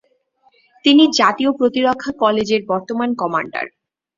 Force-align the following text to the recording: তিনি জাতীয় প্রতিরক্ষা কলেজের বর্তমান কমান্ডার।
তিনি 0.85 1.03
জাতীয় 1.19 1.51
প্রতিরক্ষা 1.59 2.11
কলেজের 2.23 2.61
বর্তমান 2.71 3.09
কমান্ডার। 3.15 3.65